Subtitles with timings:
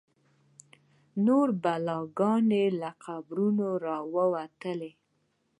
[1.25, 2.49] نور بلاګان
[2.81, 4.81] له قبرونو راوتل.